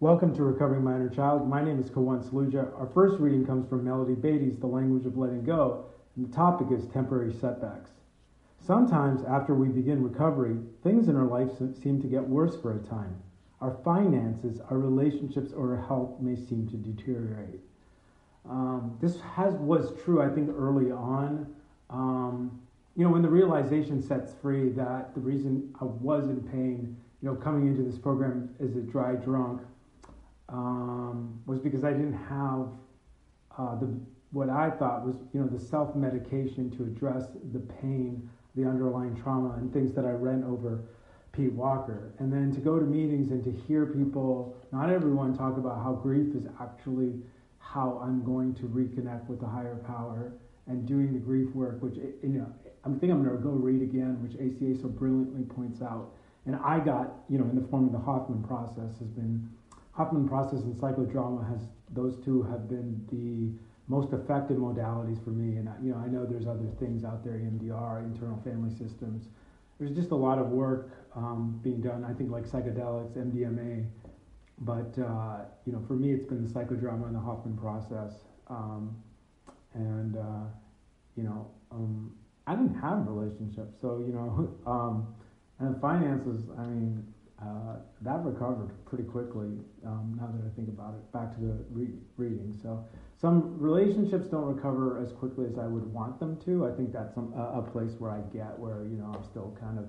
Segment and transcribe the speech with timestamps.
[0.00, 1.48] Welcome to Recovering My Inner Child.
[1.48, 2.72] My name is Kawan Saluja.
[2.78, 6.68] Our first reading comes from Melody Beattie's The Language of Letting Go, and the topic
[6.70, 7.90] is temporary setbacks.
[8.64, 11.50] Sometimes, after we begin recovery, things in our life
[11.82, 13.20] seem to get worse for a time.
[13.60, 17.58] Our finances, our relationships, or our health may seem to deteriorate.
[18.48, 21.52] Um, this has was true, I think, early on.
[21.90, 22.60] Um,
[22.94, 27.28] you know, when the realization sets free that the reason I was in pain, you
[27.28, 29.62] know, coming into this program as a dry drunk,
[30.48, 32.68] um, was because I didn't have
[33.56, 33.98] uh, the
[34.30, 39.16] what I thought was you know the self medication to address the pain, the underlying
[39.20, 40.80] trauma, and things that I read over
[41.32, 45.56] Pete Walker, and then to go to meetings and to hear people, not everyone talk
[45.56, 47.14] about how grief is actually
[47.58, 50.32] how I'm going to reconnect with the higher power
[50.66, 52.52] and doing the grief work, which you know
[52.84, 56.12] I think I'm going to go read again, which ACA so brilliantly points out.
[56.46, 59.50] And I got, you know, in the form of the Hoffman process has been
[59.98, 65.56] Hoffman process and psychodrama has those two have been the most effective modalities for me.
[65.56, 69.26] And you know, I know there's other things out there, EMDR, internal family systems.
[69.80, 72.04] There's just a lot of work um, being done.
[72.04, 73.86] I think like psychedelics, MDMA,
[74.60, 78.12] but uh, you know, for me, it's been the psychodrama and the Hoffman process.
[78.46, 78.96] Um,
[79.74, 80.46] and uh,
[81.16, 82.14] you know, um,
[82.46, 85.08] I didn't have relationships, so you know, um,
[85.58, 86.44] and finances.
[86.56, 87.04] I mean,
[87.40, 89.46] uh, that recovered pretty quickly.
[89.86, 92.58] Um, now that I think about it, back to the re- reading.
[92.60, 92.84] So
[93.20, 96.66] some relationships don't recover as quickly as I would want them to.
[96.66, 99.56] I think that's some, a, a place where I get where you know I'm still
[99.60, 99.84] kind of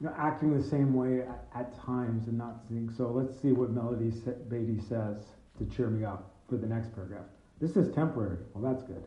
[0.00, 2.90] you know acting the same way at, at times and not seeing.
[2.90, 4.12] So let's see what Melody
[4.48, 5.18] Beattie says
[5.58, 7.26] to cheer me up for the next paragraph.
[7.60, 8.38] This is temporary.
[8.54, 9.04] Well, that's good.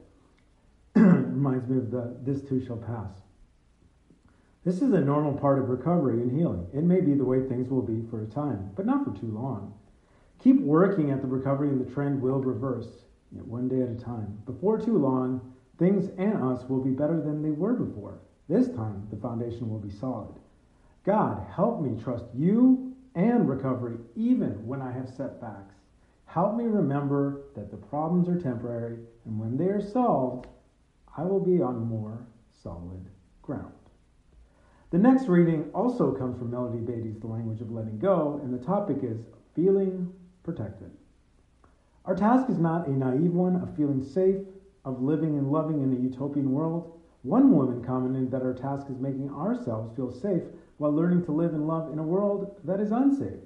[0.96, 3.12] Reminds me of the this too shall pass.
[4.66, 6.68] This is a normal part of recovery and healing.
[6.74, 9.32] It may be the way things will be for a time, but not for too
[9.32, 9.74] long.
[10.40, 14.42] Keep working at the recovery and the trend will reverse, one day at a time.
[14.46, 18.19] Before too long, things and us will be better than they were before.
[18.50, 20.36] This time, the foundation will be solid.
[21.06, 25.75] God, help me trust you and recovery even when I have setbacks.
[26.25, 30.48] Help me remember that the problems are temporary, and when they are solved,
[31.16, 32.28] I will be on more
[32.62, 33.09] solid
[33.42, 33.78] ground.
[34.91, 38.66] The next reading also comes from Melody Beattie's The Language of Letting Go, and the
[38.66, 39.19] topic is
[39.55, 40.11] Feeling
[40.41, 40.89] Protected.
[42.05, 44.38] Our task is not a naive one of feeling safe,
[44.85, 47.00] of living and loving in a utopian world.
[47.22, 50.41] One woman commented that our task is making ourselves feel safe
[50.77, 53.44] while learning to live and love in a world that is unsafe.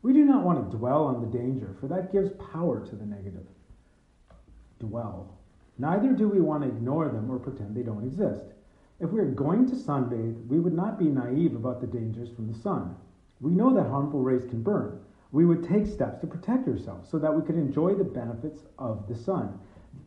[0.00, 3.04] We do not want to dwell on the danger, for that gives power to the
[3.04, 3.44] negative.
[4.78, 5.36] Dwell.
[5.76, 8.46] Neither do we want to ignore them or pretend they don't exist.
[9.00, 12.52] If we are going to sunbathe, we would not be naive about the dangers from
[12.52, 12.94] the sun.
[13.40, 15.00] We know that harmful rays can burn.
[15.32, 19.08] We would take steps to protect ourselves so that we could enjoy the benefits of
[19.08, 19.58] the sun.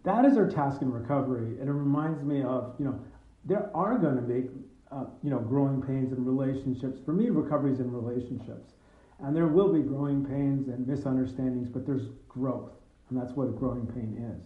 [0.03, 2.99] That is our task in recovery, and it reminds me of, you know,
[3.45, 4.49] there are going to be,
[4.91, 6.99] uh, you know, growing pains in relationships.
[7.03, 8.73] For me, recovery is in relationships.
[9.19, 12.71] And there will be growing pains and misunderstandings, but there's growth,
[13.09, 14.43] and that's what a growing pain is.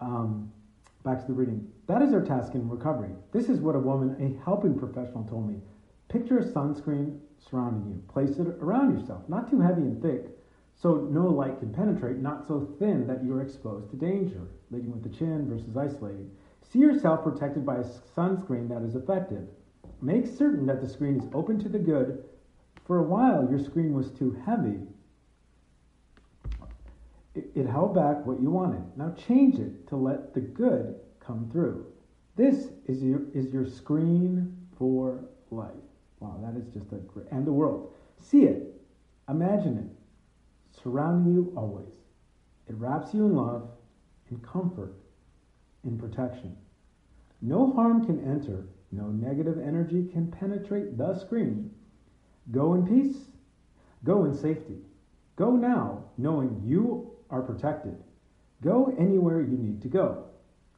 [0.00, 0.50] Um,
[1.06, 1.66] back to the reading.
[1.86, 3.12] That is our task in recovery.
[3.32, 5.60] This is what a woman, a helping professional, told me.
[6.08, 8.02] Picture a sunscreen surrounding you.
[8.08, 10.36] Place it around yourself, not too heavy and thick,
[10.74, 15.04] so no light can penetrate, not so thin that you're exposed to danger, leading with
[15.04, 16.28] the chin versus isolating.
[16.62, 19.46] See yourself protected by a sunscreen that is effective.
[20.02, 22.24] Make certain that the screen is open to the good.
[22.84, 24.80] For a while, your screen was too heavy.
[27.36, 28.82] It, held back what you wanted.
[28.96, 31.86] Now change it to let the good come through.
[32.36, 35.72] This is your, is your screen for life.
[36.20, 37.92] Wow, that is just a great, and the world.
[38.20, 38.80] See it,
[39.28, 41.92] imagine it, surrounding you always.
[42.68, 43.68] It wraps you in love,
[44.30, 44.94] in comfort,
[45.84, 46.56] in protection.
[47.42, 51.70] No harm can enter, no negative energy can penetrate the screen.
[52.50, 53.16] Go in peace,
[54.04, 54.78] go in safety.
[55.36, 57.96] Go now, knowing you are protected.
[58.62, 60.24] Go anywhere you need to go.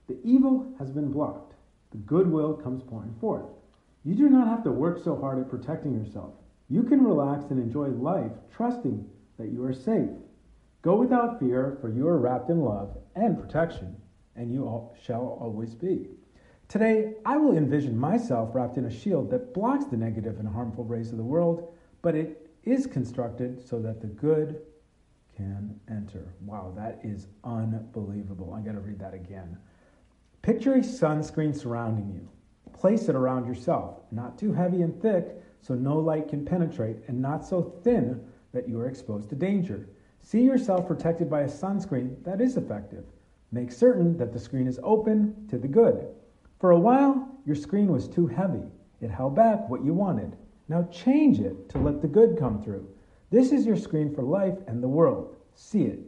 [0.09, 1.55] The evil has been blocked.
[1.91, 3.47] The goodwill comes pouring forth.
[4.05, 6.35] You do not have to work so hard at protecting yourself.
[6.69, 9.09] You can relax and enjoy life, trusting
[9.39, 10.11] that you are safe.
[10.83, 13.97] Go without fear, for you are wrapped in love and protection,
[14.37, 16.07] and you all shall always be.
[16.69, 20.85] Today, I will envision myself wrapped in a shield that blocks the negative and harmful
[20.85, 21.73] rays of the world,
[22.03, 24.61] but it is constructed so that the good
[25.39, 26.35] can enter.
[26.45, 28.53] Wow, that is unbelievable.
[28.53, 29.57] I got to read that again.
[30.43, 32.29] Picture a sunscreen surrounding you.
[32.73, 37.21] Place it around yourself, not too heavy and thick so no light can penetrate, and
[37.21, 38.21] not so thin
[38.53, 39.89] that you are exposed to danger.
[40.23, 43.05] See yourself protected by a sunscreen that is effective.
[43.53, 46.09] Make certain that the screen is open to the good.
[46.59, 48.65] For a while, your screen was too heavy.
[49.01, 50.37] It held back what you wanted.
[50.69, 52.89] Now change it to let the good come through.
[53.31, 55.37] This is your screen for life and the world.
[55.55, 56.01] See it.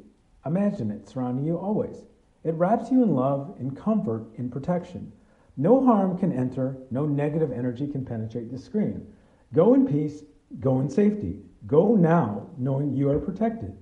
[0.47, 2.07] Imagine it surrounding you always.
[2.45, 5.13] It wraps you in love, in comfort, in protection.
[5.59, 9.07] No harm can enter, no negative energy can penetrate the screen.
[9.53, 10.23] Go in peace,
[10.61, 11.37] go in safety.
[11.67, 13.77] Go now, knowing you are protected.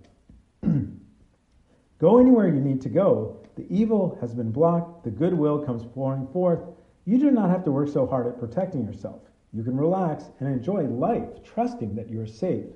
[2.00, 3.40] go anywhere you need to go.
[3.54, 6.60] The evil has been blocked, the goodwill comes pouring forth.
[7.04, 9.22] You do not have to work so hard at protecting yourself.
[9.52, 12.66] You can relax and enjoy life, trusting that you are safe.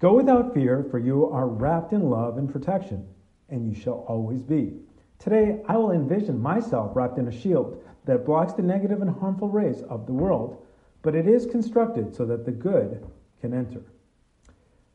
[0.00, 3.06] Go without fear, for you are wrapped in love and protection,
[3.50, 4.72] and you shall always be.
[5.18, 9.50] Today, I will envision myself wrapped in a shield that blocks the negative and harmful
[9.50, 10.66] rays of the world,
[11.02, 13.06] but it is constructed so that the good
[13.42, 13.82] can enter.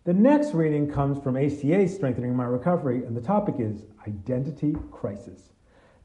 [0.05, 5.51] The next reading comes from ACA Strengthening My Recovery, and the topic is Identity Crisis.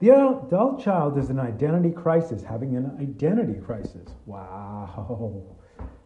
[0.01, 4.09] The adult child is an identity crisis, having an identity crisis.
[4.27, 5.57] Wow.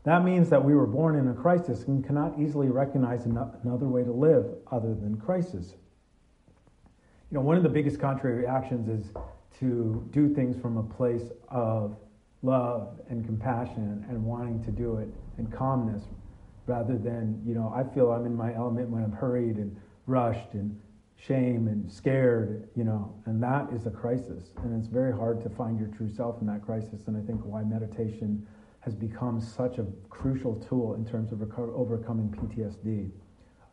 [0.05, 4.05] That means that we were born in a crisis and cannot easily recognize another way
[4.05, 5.75] to live other than crisis.
[7.31, 9.13] You know, one of the biggest contrary reactions is
[9.61, 11.97] to do things from a place of
[12.43, 15.09] love and compassion and wanting to do it
[15.39, 16.03] and calmness
[16.67, 19.75] rather than, you know, I feel I'm in my element when I'm hurried and
[20.07, 20.79] rushed and
[21.17, 24.51] shame and scared, you know, and that is a crisis.
[24.59, 27.07] And it's very hard to find your true self in that crisis.
[27.07, 28.47] And I think why meditation
[28.85, 33.11] has become such a crucial tool in terms of reco- overcoming PTSD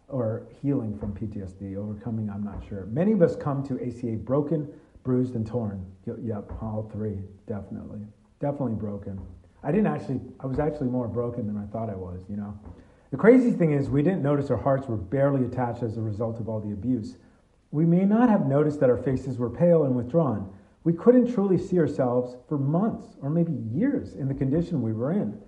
[0.07, 2.85] or healing from PTSD, overcoming, I'm not sure.
[2.85, 4.67] Many of us come to ACA broken,
[5.03, 5.85] bruised, and torn.
[6.05, 7.17] Yep, all three,
[7.47, 7.99] definitely.
[8.39, 9.19] Definitely broken.
[9.63, 12.57] I didn't actually, I was actually more broken than I thought I was, you know.
[13.11, 16.39] The crazy thing is, we didn't notice our hearts were barely attached as a result
[16.39, 17.17] of all the abuse.
[17.71, 20.53] We may not have noticed that our faces were pale and withdrawn.
[20.83, 25.11] We couldn't truly see ourselves for months or maybe years in the condition we were
[25.11, 25.39] in.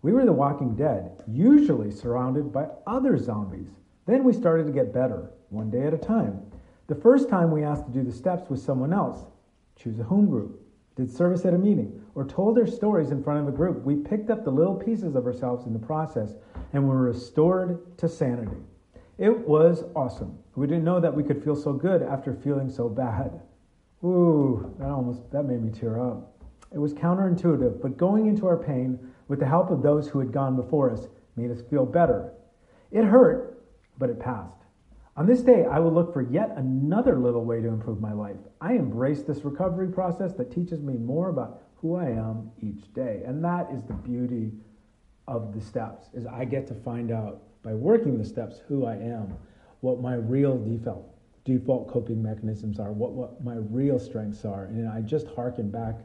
[0.00, 3.68] We were the walking dead, usually surrounded by other zombies.
[4.06, 6.40] Then we started to get better, one day at a time.
[6.86, 9.26] The first time we asked to do the steps with someone else,
[9.76, 10.62] choose a home group,
[10.96, 13.96] did service at a meeting, or told our stories in front of a group, we
[13.96, 16.34] picked up the little pieces of ourselves in the process
[16.72, 18.56] and were restored to sanity.
[19.18, 20.38] It was awesome.
[20.56, 23.40] We didn't know that we could feel so good after feeling so bad.
[24.04, 26.36] Ooh, that almost that made me tear up.
[26.72, 30.32] It was counterintuitive, but going into our pain with the help of those who had
[30.32, 32.32] gone before us made us feel better.
[32.92, 33.64] It hurt,
[33.98, 34.54] but it passed.
[35.16, 38.36] On this day, I will look for yet another little way to improve my life.
[38.60, 43.22] I embrace this recovery process that teaches me more about who I am each day.
[43.26, 44.52] And that is the beauty
[45.26, 48.94] of the steps is I get to find out by working the steps who I
[48.94, 49.34] am,
[49.80, 51.17] what my real default
[51.48, 54.64] default coping mechanisms are, what, what my real strengths are.
[54.64, 55.96] And I just harken back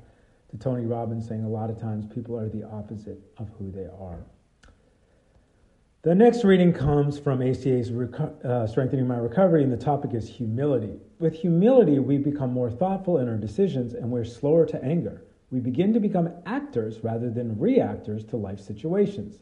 [0.49, 3.87] to Tony Robbins saying a lot of times people are the opposite of who they
[3.99, 4.23] are.
[6.03, 10.29] The next reading comes from ACA's Reco- uh, Strengthening My Recovery, and the topic is
[10.29, 10.99] humility.
[11.19, 15.25] With humility, we become more thoughtful in our decisions and we're slower to anger.
[15.51, 19.39] We begin to become actors rather than reactors to life situations.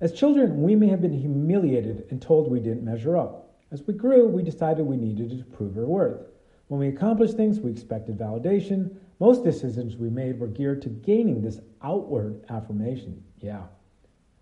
[0.00, 3.43] As children, we may have been humiliated and told we didn't measure up.
[3.74, 6.28] As we grew, we decided we needed to prove our worth.
[6.68, 8.94] When we accomplished things, we expected validation.
[9.18, 13.20] Most decisions we made were geared to gaining this outward affirmation.
[13.40, 13.64] Yeah,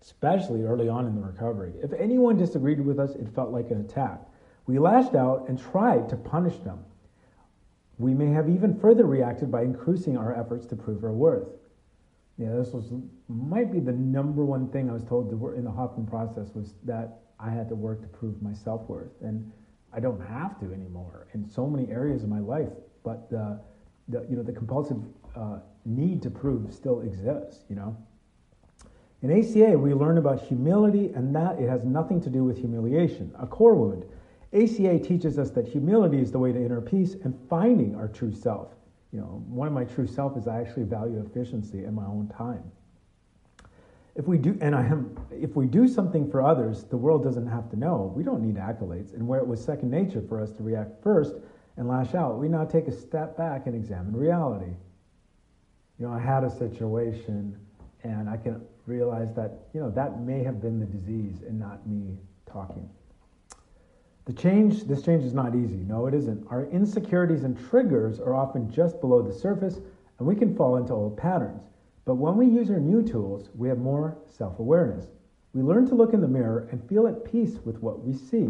[0.03, 1.73] especially early on in the recovery.
[1.81, 4.21] If anyone disagreed with us, it felt like an attack.
[4.67, 6.85] We lashed out and tried to punish them.
[7.97, 11.47] We may have even further reacted by increasing our efforts to prove our worth.
[12.37, 12.91] Yeah, this was
[13.27, 16.53] might be the number one thing I was told to work in the Hoffman process
[16.55, 19.51] was that I had to work to prove my self worth, and
[19.93, 22.69] I don't have to anymore in so many areas of my life.
[23.03, 23.59] But the,
[24.07, 24.97] the you know the compulsive
[25.35, 27.65] uh, need to prove still exists.
[27.69, 27.97] You know,
[29.21, 33.31] in ACA, we learn about humility and that it has nothing to do with humiliation,
[33.39, 34.05] a core wound.
[34.53, 38.33] ACA teaches us that humility is the way to inner peace and finding our true
[38.33, 38.69] self.
[39.13, 42.31] You know, one of my true self is I actually value efficiency in my own
[42.35, 42.63] time.
[44.15, 47.47] If we do, and I am, if we do something for others, the world doesn't
[47.47, 48.11] have to know.
[48.15, 49.13] We don't need accolades.
[49.13, 51.35] And where it was second nature for us to react first
[51.77, 54.73] and lash out, we now take a step back and examine reality.
[55.99, 57.55] You know, I had a situation,
[58.03, 61.87] and I can realize that, you know, that may have been the disease and not
[61.87, 62.17] me
[62.51, 62.89] talking.
[64.25, 65.75] The change, this change is not easy.
[65.75, 66.47] No, it isn't.
[66.49, 69.79] Our insecurities and triggers are often just below the surface,
[70.17, 71.61] and we can fall into old patterns.
[72.05, 75.07] But when we use our new tools, we have more self awareness.
[75.53, 78.49] We learn to look in the mirror and feel at peace with what we see.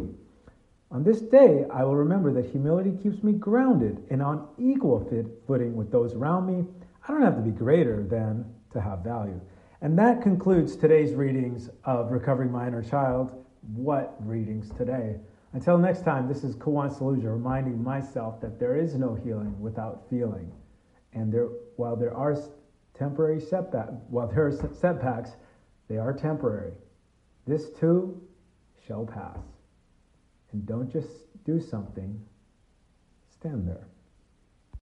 [0.91, 5.25] On this day, I will remember that humility keeps me grounded and on equal fit
[5.47, 6.67] footing with those around me.
[7.07, 9.41] I don't have to be greater than to have value.
[9.81, 13.43] And that concludes today's readings of Recovering My Inner Child.
[13.73, 15.17] What readings today?
[15.53, 20.09] Until next time, this is Kawan Saluja reminding myself that there is no healing without
[20.09, 20.51] feeling.
[21.13, 22.35] And there, while there are
[22.97, 25.31] temporary setbacks, while there are setbacks,
[25.87, 26.73] they are temporary.
[27.45, 28.19] This too
[28.87, 29.37] shall pass.
[30.51, 31.09] And don't just
[31.45, 32.19] do something,
[33.29, 33.87] stand there.